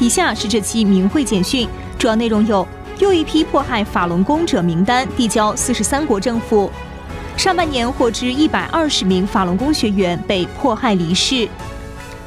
[0.00, 1.68] 以下是这期明慧简讯，
[1.98, 2.66] 主要内容有：
[2.98, 6.70] 又一批迫害法轮功者名单递交四十三国政府；
[7.36, 11.46] 上半年获知一百二十名法轮功学员被迫害离世；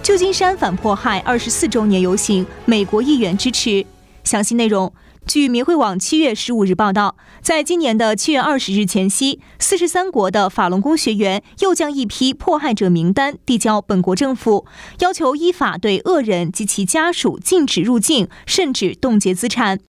[0.04, 3.83] 旧金山反迫害二十四周年游行，美国议员支持。
[4.23, 4.93] 详细内容。
[5.25, 14.65] 据明慧网七月十五日报道，在今年的七月二十日前夕，四十三国的法轮功学员又将一批迫害者名单递交本国政府，
[14.99, 19.79] 要求依法对恶人及其家属禁止入境，甚至冻结资产。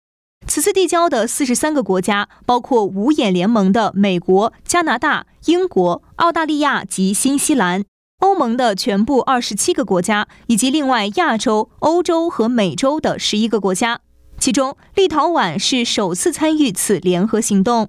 [0.47, 7.83] 此次递交的四十三个国家，包括五眼联盟的美国、加拿大、英国、澳大利亚及新西兰；
[8.21, 14.01] 欧盟的全部二十七个国家，以及另外亚洲、欧洲和美洲的十一个国家。
[14.45, 17.89] 其中，立陶宛是首次参与此联合行动。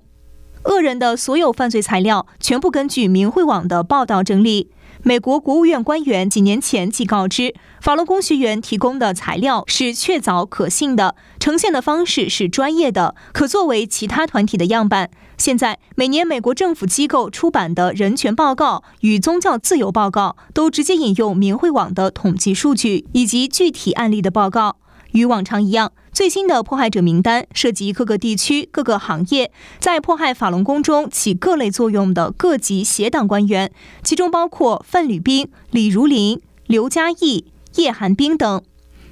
[0.63, 4.71] 恶人的所有犯罪材料全部根据明慧网的报道整理。
[5.03, 15.09] 美国国务院官员几年前即告知，法轮功学员提供的材料是确凿可信的，呈现的方式是专业的，可作为其他团体的样板。
[15.37, 24.77] 现在，每年美国政府机构出版的人权报告与宗教自由报告都直接引用明慧网的统计数据以及具体案例的报告。
[25.11, 25.93] 与往常一样。
[26.15, 33.69] 最新的迫害者名单涉及各个地区、各个行业，在迫害法轮功中起各类作用的各级协党官员，
[34.01, 38.63] 其中包括范吕斌、李如林、刘嘉义、叶寒冰等。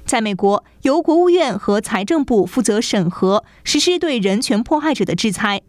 [0.06, 5.60] 在美国，由国务院和财政部负责审核实施对人权迫害者的制裁。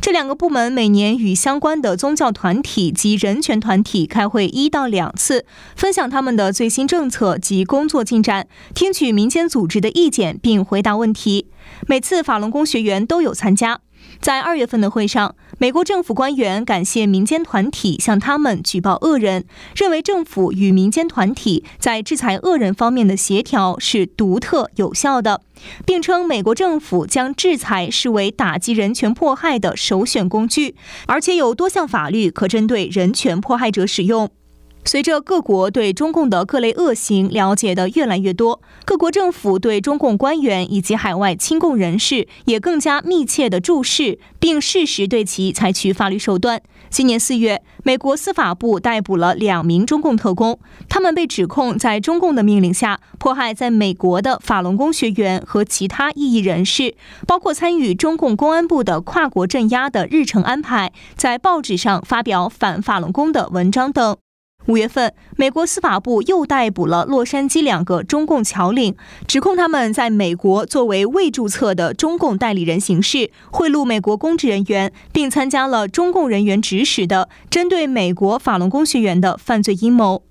[0.00, 5.44] 这两个部门每年与相关的宗教团体及人权团体开会一到两次，
[5.76, 11.46] 分享他们的最新政策及工作进展，听取民间组织的意见并回答问题。
[11.86, 13.80] 每次法轮功学员都有参加。
[14.20, 19.44] 在二月份的会上，美国政府官员感谢民间团体向他们举报恶人，
[19.76, 25.42] 认为政府与民间团体在制裁恶人方面的协调是独特有效的，
[25.86, 30.74] 并称美国政府将制裁视为打击人权迫害的首选工具，
[31.06, 34.28] 而且有多项法律可针对人权迫害者使用。
[34.84, 46.60] 随着各国对中共的各类恶行了解的越来越多，各国政府对中共官员以及海外亲共人士也更加密切的注视，并适时对其采取法律手段。
[46.90, 56.94] 今年四月，美国司法部逮捕了两名中共特工，他们被指控在中共的命令下迫害在美国的法轮功学员和其他异议人士，
[57.26, 64.16] 包括参与中共公安部的跨国镇压的日程安排，在报纸上发表反法轮功的文章等。
[64.66, 68.94] 五月份，美国司法部又逮捕了洛杉矶两个中共侨领，
[69.26, 80.22] 指控他们在美国作为未注册的中共代理人行事，贿赂美国公职人员，并参加了中共人员指使的针对美国法轮功学员的犯罪阴谋。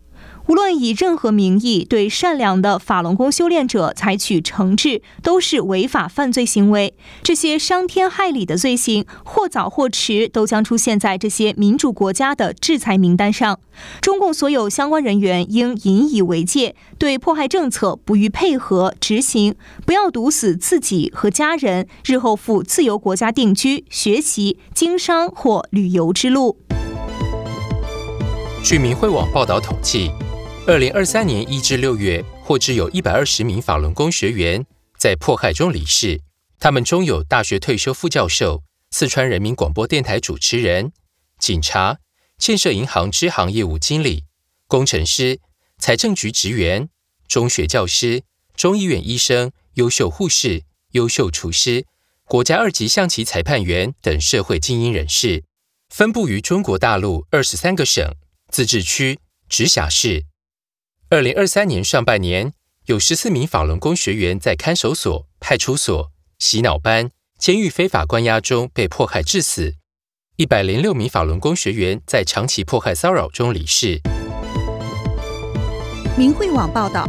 [0.51, 6.93] 无论以任何名义对善良的法轮功修炼者采取惩治，都是违法犯罪行为。
[7.23, 13.61] 这些伤天害理的罪行，或早或迟都将出现在这些民主国家的制裁名单上。
[14.01, 26.57] 中共所有相关人员应引以为戒，对迫害政策不予配合执行，不要毒死自己和家人，日后赴自由国家定居、学习、经商或旅游之路。
[28.61, 30.11] 据明慧网报道统计。
[30.67, 34.63] 二零二三年一至六月，获知有一百二十名法轮功学员
[34.95, 36.21] 在迫害中离世。
[36.59, 38.61] 他们中有大学退休副教授、
[38.91, 40.93] 四川人民广播电台主持人、
[41.39, 41.97] 警察、
[42.37, 44.25] 建设银行支行业务经理、
[44.67, 45.39] 工程师、
[45.79, 46.89] 财政局职员、
[47.27, 48.21] 中学教师、
[48.55, 50.61] 中医院医生、优秀护士、
[50.91, 51.87] 优秀厨师、
[52.25, 55.43] 国家二级象棋裁判员等社会精英人士，
[55.89, 58.13] 分布于中国大陆二十三个省、
[58.49, 59.17] 自治区、
[59.49, 60.25] 直辖市。
[61.13, 62.53] 二零二三年上半年，
[62.85, 69.73] 有十四名法轮功学员在看守所、派出所、洗脑班、监狱非法关押中被迫害致死；
[70.37, 73.99] 一百零六名法轮功学员在长期迫害骚扰中离世。
[76.17, 77.05] 明慧网报道，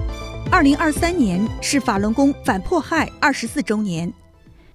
[0.50, 4.12] 二零二三年是法轮功反迫害二十四周年。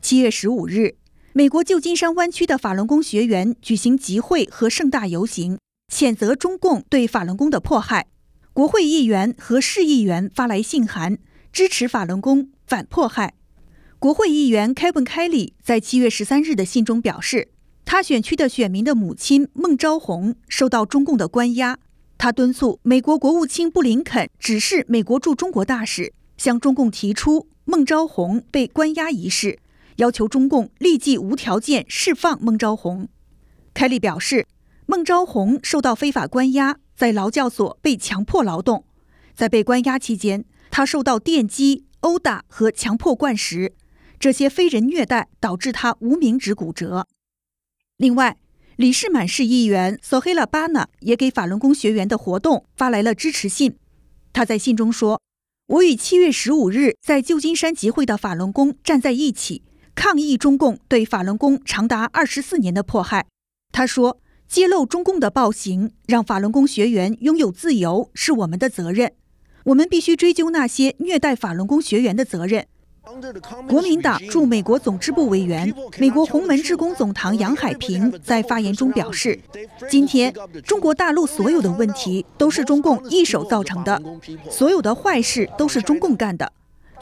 [0.02, 0.96] 七月十五日，
[1.34, 5.60] 美国旧金山湾区的法轮功学员举行集会和盛大游行，
[5.94, 8.08] 谴责中共对法轮功的迫害。
[8.58, 11.20] 国会议员和市议员发来信函，
[11.54, 13.36] 支持法轮功反迫害。
[14.00, 17.50] 国会议员凯文·凯利在七月十三日的信中表示，
[17.86, 21.78] 他选区的选民的母亲孟昭红受到中共的关押。
[22.18, 29.60] 他敦促美国国务卿布林肯指示美国驻中国大使向中共提出孟昭红被关押一事，
[29.98, 33.08] 要求中共立即无条件释放孟昭红。
[33.76, 34.48] 凯利表示，
[34.88, 36.80] 孟昭红受到非法关押。
[36.98, 38.84] 在劳教所被强迫劳动，
[39.36, 43.76] 在被关押期间，他受到电击、殴打和强迫灌食，
[44.20, 47.06] 这些非人虐待导致他无名指骨折。
[47.98, 48.38] 另外，
[48.78, 53.78] 李世满市议员索黑拉巴纳也给法轮功学员的活动发来了支持信。
[54.34, 55.22] 他在信中说
[55.68, 59.62] ：“我与七月十五日在旧金山集会的法轮功站在一起，
[59.94, 63.28] 抗议中共对法轮功长达二十四年的迫害。”
[63.72, 64.20] 他说。
[64.48, 69.12] 揭露中共的暴行，让法轮功学员拥有自由，是我们的责任。
[69.66, 72.66] 我们必须追究那些虐待法轮功学员的责任。
[73.68, 79.38] 国民党驻美国总支部委员、美国洪门志工总堂杨海平在发言中表示
[79.90, 80.34] ：“今天
[80.66, 84.02] 中国大陆所有的问题都是中共一手造成的，
[84.50, 86.52] 所有的坏事都是中共干的。”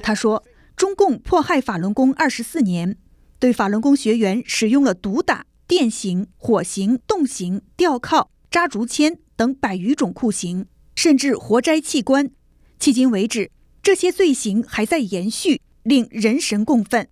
[0.01, 0.43] 他说
[0.75, 2.97] ：“中共迫害法轮功二十四年，
[3.39, 12.29] 对法轮功学员使用了毒打。”电刑、火刑、冻刑、吊铐、扎竹签等百余种酷刑，甚至活摘器官。
[12.79, 13.49] 迄今为止，
[13.81, 17.09] 这些罪行还在延续，令人神共愤。